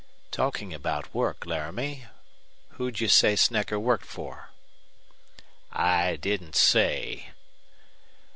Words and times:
"Talking 0.31 0.73
about 0.73 1.13
work, 1.13 1.45
Laramie, 1.45 2.07
who'd 2.69 2.99
you 2.99 3.07
say 3.07 3.35
Snecker 3.35 3.77
worked 3.79 4.07
for?" 4.07 4.49
"I 5.71 6.15
didn't 6.15 6.55
say." 6.55 7.29